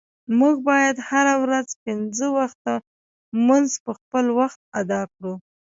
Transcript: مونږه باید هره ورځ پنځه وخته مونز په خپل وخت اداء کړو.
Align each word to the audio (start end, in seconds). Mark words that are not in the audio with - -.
مونږه 0.37 0.61
باید 0.69 0.95
هره 1.09 1.33
ورځ 1.43 1.67
پنځه 1.85 2.25
وخته 2.37 2.73
مونز 3.45 3.71
په 3.83 3.91
خپل 3.99 4.25
وخت 4.39 4.59
اداء 4.79 5.05
کړو. 5.13 5.33